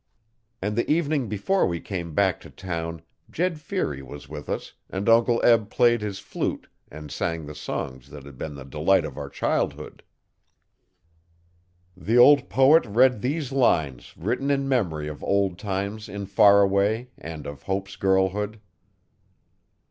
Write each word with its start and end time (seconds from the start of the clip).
And 0.63 0.75
the 0.75 0.89
evening 0.91 1.27
before 1.29 1.67
we 1.67 1.79
came 1.79 2.15
back 2.15 2.41
to 2.41 2.49
town 2.49 3.03
Jed 3.29 3.59
Feary 3.61 4.01
was 4.01 4.27
with 4.27 4.49
us 4.49 4.73
and 4.89 5.07
Uncle 5.07 5.39
Eb 5.45 5.69
played 5.69 6.01
his 6.01 6.17
flute 6.17 6.67
and 6.89 7.11
sang 7.11 7.45
the 7.45 7.53
songs 7.53 8.09
that 8.09 8.25
had 8.25 8.35
been 8.35 8.55
the 8.55 8.63
delight 8.65 9.05
of 9.05 9.15
our 9.15 9.29
childhood. 9.29 10.01
The 11.95 12.17
old 12.17 12.49
poet 12.49 12.83
read 12.87 13.21
these 13.21 13.51
lines 13.51 14.17
written 14.17 14.49
in 14.49 14.67
memory 14.67 15.07
of 15.07 15.23
old 15.23 15.59
times 15.59 16.09
in 16.09 16.25
Faraway 16.25 17.09
and 17.15 17.45
of 17.45 17.61
Hope's 17.61 17.95
girlhood. 17.95 18.59